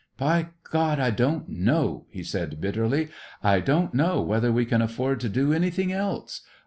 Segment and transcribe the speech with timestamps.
[0.17, 3.09] "By God, I don't know!" he said bitterly.
[3.43, 6.41] "I don't know whether we can afford to do anything else.